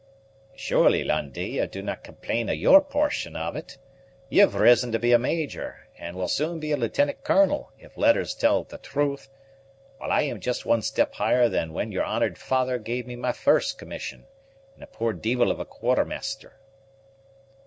[0.55, 3.77] "Surely, Lundie, ye do not complain of yer portion of it.
[4.29, 8.33] You've risen to be a major, and will soon be a lieutenant colonel, if letters
[8.33, 9.29] tell the truth;
[9.99, 13.31] while I am just one step higher than when your honored father gave me my
[13.31, 14.25] first commission,
[14.73, 16.59] and a poor deevil of a quartermaster."